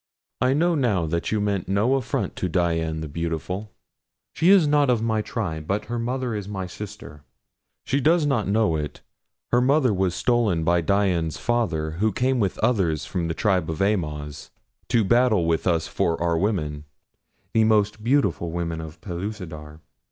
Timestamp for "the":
3.01-3.07, 13.27-13.35, 17.53-17.63